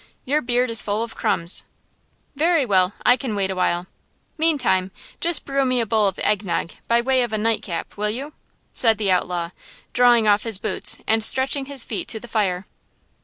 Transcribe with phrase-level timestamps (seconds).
[0.25, 1.63] Your beard is full of crumbs!"
[2.35, 3.85] "Very well, I can wait awhile!
[4.35, 4.89] Meantime
[5.19, 8.09] just brew me a bowl of egg nog, by way of a night cap, will
[8.09, 8.33] you?"
[8.73, 9.51] said the outlaw,
[9.93, 12.65] drawing off his boots and stretching his feet to the fire.